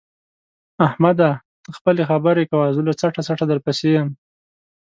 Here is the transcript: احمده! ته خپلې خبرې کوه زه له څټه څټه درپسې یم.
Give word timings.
احمده! 0.87 1.31
ته 1.63 1.69
خپلې 1.77 2.01
خبرې 2.09 2.43
کوه 2.51 2.65
زه 2.75 2.81
له 2.87 2.93
څټه 2.99 3.21
څټه 3.27 3.45
درپسې 3.47 3.87
یم. 3.95 4.09